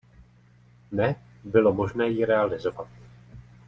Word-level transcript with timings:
Ne, 0.91 1.15
bylo 1.43 1.73
možné 1.73 2.09
ji 2.09 2.25
realizovat. 2.25 2.87